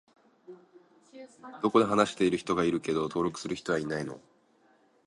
[1.61, 4.19] どこかで話している人がいるけど登録する人いないの？